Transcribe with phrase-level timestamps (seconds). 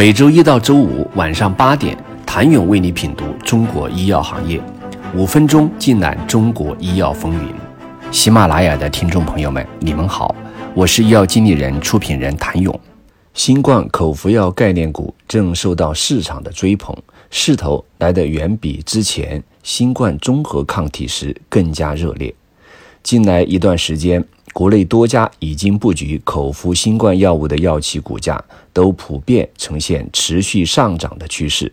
[0.00, 4.58] 每周一到周五晚上八点，谭勇为你品读中国医药行业，
[5.14, 7.54] 五分钟尽览中国医药风云。
[8.10, 10.34] 喜马拉雅的听众朋友们，你们好，
[10.72, 12.80] 我是医药经理人、出品人谭勇。
[13.34, 16.96] 新冠口服药概念股正受到市场的追捧，
[17.30, 22.34] 势头来得远比之前新冠综合抗体时更加热烈。
[23.02, 24.24] 近来一段时间。
[24.52, 28.42] 国内多家已经布局口服新冠药物的药企股价
[28.72, 31.72] 都普遍呈现持续上涨的趋势。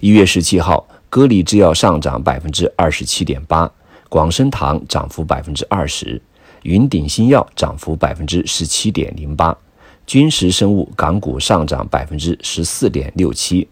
[0.00, 3.70] 一月十七号，歌里制药上涨百分之二十七点八，
[4.08, 6.20] 广生堂涨幅百分之二十，
[6.64, 9.56] 云顶新药涨幅百分之十七点零八，
[10.04, 13.66] 君实生物港股上涨百分之十四点六七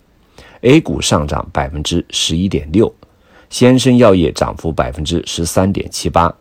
[0.60, 2.94] ，A 股上涨百分之十一点六，
[3.50, 6.32] 先生药业涨幅百分之十三点七八。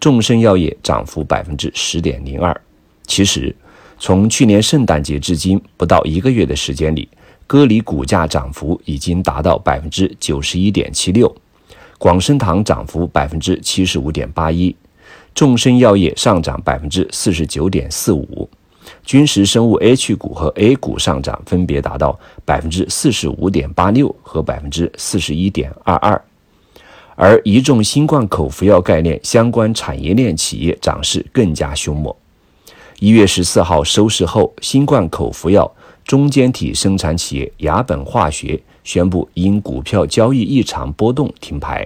[0.00, 2.58] 众生药业涨幅百分之十点零二。
[3.06, 3.54] 其实，
[3.98, 7.08] 从去年圣诞节至今不到一个月的时间里，
[7.46, 11.34] 歌里股价涨幅已经达到百分之九十一点七六，
[11.98, 14.76] 广生堂涨幅百分之七十五点八一，
[15.34, 18.48] 众生药业上涨百分之四十九点四五，
[19.04, 26.22] 君实生物 H 股和 A 股上涨分别达到百分之四十五点八六和百分之四十一点二二。
[27.20, 32.14] 而一众新冠口服药概念相关产业链企业涨势更加凶猛。
[33.00, 35.68] 一月十四号收市后，新冠口服药
[36.04, 41.84] 中间体生产企业雅本化学宣布因股票交易异常波动停牌。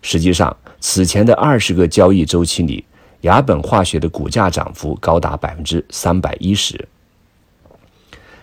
[0.00, 2.82] 实际上，此前的二十个交易周期里，
[3.20, 6.88] 雅本化学的股价涨幅高达百分之三百一十。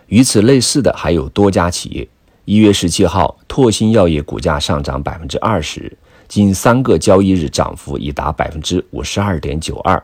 [0.05, 2.07] 与此类似的还有多家企业。
[2.45, 5.89] 一月十七号，拓新药业股价上涨百分之二十，
[6.27, 10.03] 仅三个交易日涨幅已达百分之五十二点九二。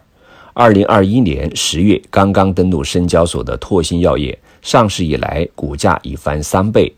[0.54, 6.94] 二零二一年十月刚刚登陆深交所的拓新药业，上市以来股价已翻三倍。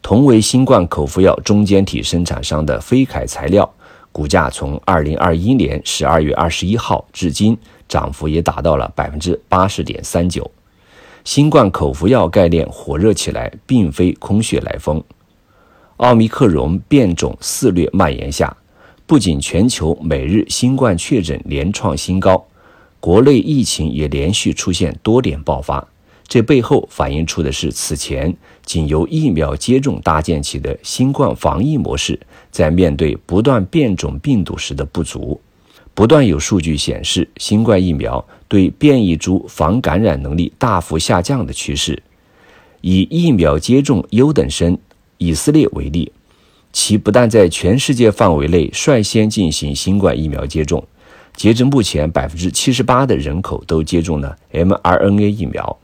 [0.00, 3.70] 同为新冠口服药中间体生产商的飞凯材料，
[4.12, 7.54] 股价从二零二一年十二月二十一号至今，
[7.86, 10.50] 涨幅也达到了百分之八十点三九。
[11.22, 15.04] 新冠口服药概念火热起来，并非空穴来风。
[15.98, 18.56] 奥密克戎变种肆虐蔓延下，
[19.06, 22.44] 不仅全球每日新冠确诊连创新高，
[22.98, 25.86] 国内疫情也连续出现多点爆发。
[26.26, 32.18] 这背后反映出的是，此前仅由疫苗接种搭建起的新冠防疫模式，
[32.50, 35.38] 在面对不断变种病毒时的不足。
[35.94, 42.02] 不断有数据显示，新冠疫苗对变异株防感染能力大幅下降的趋势。
[42.80, 44.78] 以疫苗接种优等生
[45.24, 46.10] 以色列为例，
[46.72, 50.84] 其不但在全世界范围内率先进行新冠疫苗接种，
[51.36, 55.78] 截至目前，百分之七十八的人口都接种了 mRNA 疫苗，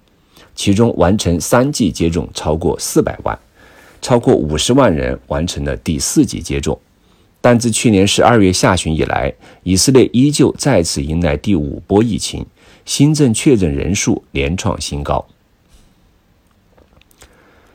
[0.57, 3.39] 其中完成三剂接种超过四百万，
[4.03, 6.77] 超过五十万人完成了第四剂接种。
[7.41, 9.33] 但自去年十二月下旬以来，
[9.63, 12.45] 以色列依旧再次迎来第五波疫情，
[12.85, 15.25] 新增确诊人数连创新高。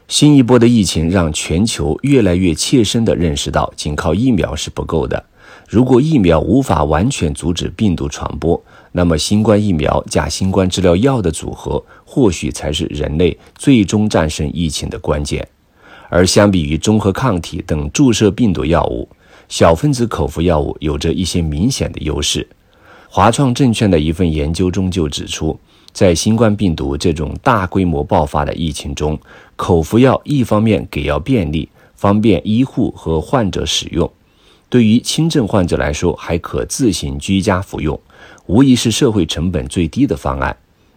[0.08, 5.24] 新一波的疫情让全球越来越切身地认识到，仅靠疫苗是不够的。
[5.70, 15.48] 如果疫苗无法完全阻止病毒传播，那么新冠疫苗加新冠治疗药的组合，或许才是人类最终战胜疫情的关键。
[16.10, 19.08] 而相比于综合抗体等注射病毒药物，
[19.48, 22.48] 小分子口服药物有着一些明显的优势。
[23.10, 25.60] 华创证券的一份研究中就指出，
[25.92, 29.20] 在新冠病毒这种大规模爆发的疫情中，
[29.56, 34.08] 口服药一方面给药便利，方便医护和患者使用；
[34.70, 38.00] 对于轻症患者来说，还可自行居家服用，
[38.48, 40.56] 无疑是社会成本最低的方案。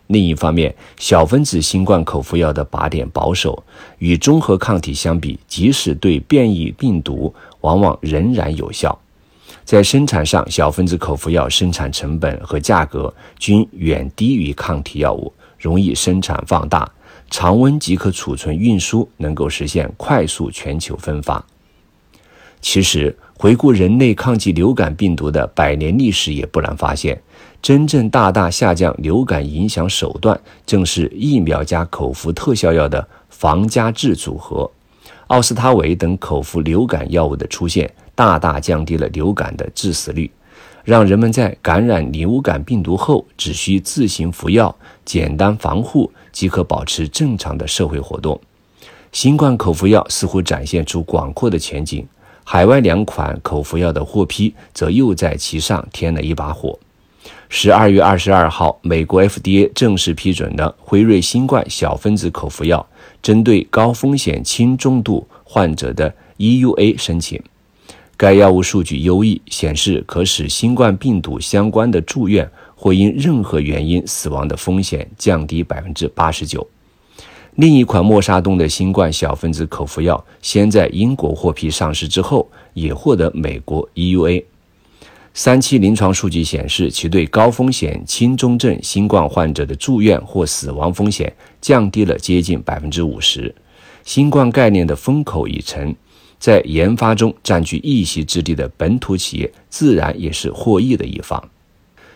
[0.09, 3.63] 另一方面，小分子新冠口服药的靶点保守，
[3.99, 8.97] 与综合抗体相比，即使对变异病毒，往往仍然有效。
[9.65, 16.89] 在生产上，小分子口服药生产成本和价格均远低于抗体药物，容易生产放大，
[17.31, 21.45] 常温即可储存运输，能够实现快速全球分发。
[22.61, 27.21] 其实，回顾人类抗击流感病毒的百年历史，也不难发现。
[27.61, 34.71] 真正大大下降流感影响手段，正是疫苗加口服特效药的防加治组合。
[35.29, 40.31] 奥司他韦等口服流感药物的出现，大大降低了流感的致死率，
[40.87, 44.73] 让人们在感染流感病毒后，只需自行服药，
[45.05, 48.41] 简单防护即可保持正常的社会活动。
[49.11, 52.07] 新冠口服药似乎展现出广阔的前景，
[52.45, 56.79] 海外两款口服药的获批，则又在其上添了一把火。
[57.49, 62.87] 十二月二十二号，美国 FDA 正式批准了辉瑞新冠小分子口服药
[63.21, 67.43] 针对高风险轻中度患者的 EUA 申请。
[68.17, 76.67] 该药物数据优异，显示可使新冠病毒相关的住院或因任何原因死亡的风险降低百分之八十九。
[77.57, 84.45] 另一款默沙东的新冠小分子口服药，先在英国获批上市之后，也获得美国 EUA。
[85.35, 91.31] 三期临床数据显示，其对高风险轻中症新冠患者的住院或死亡风险
[91.61, 93.55] 降低了接近百分之五十。
[94.03, 95.95] 新冠概念的风口已成，
[96.47, 101.43] 在研发中占据一席之地的本土企业，自然也是获益的一方。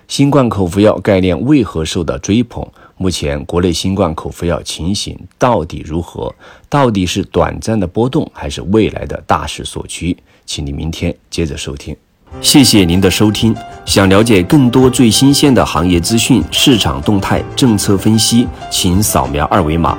[0.07, 2.65] 新冠口服药概念为何受到追捧？
[2.97, 6.33] 目前国内新冠口服药情形到底如何？
[6.69, 10.17] 到底是短暂的波动，还是未来的大势所趋？
[10.47, 11.97] 请你明天接着收听。
[12.41, 13.53] 谢谢您的收听。
[13.85, 19.99] 想了解更多最新鲜的行业资讯、市场动态、政策分析，请扫描二维码